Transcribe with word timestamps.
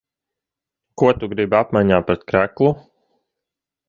Ko 1.01 1.09
tu 1.19 1.29
gribi 1.33 1.59
apmaiņā 1.59 1.99
pret 2.07 2.23
kreklu? 2.31 2.73